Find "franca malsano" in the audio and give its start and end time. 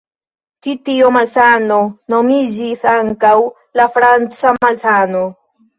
3.99-5.27